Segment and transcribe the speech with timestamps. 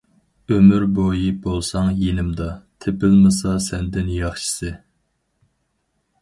[0.53, 2.47] ئۆمۈر بويى بولساڭ يېنىمدا،
[2.85, 4.73] تېپىلمىسا سەندىن ياخشىسى.